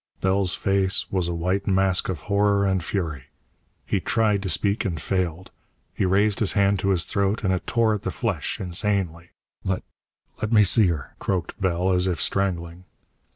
[0.19, 3.25] Bell's face was a white mask of horror and fury.
[3.85, 5.51] He tried to speak, and failed.
[5.93, 9.29] He raised his hand to his throat and it tore at the flesh, insanely.
[9.63, 9.83] "Let
[10.41, 12.85] let me see her," croaked Bell, as if strangling.